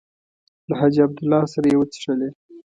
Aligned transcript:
له 0.67 0.73
حاجي 0.79 0.99
عبدالله 1.05 1.41
سره 1.53 1.65
یې 1.71 1.77
وڅښلې. 1.79 2.29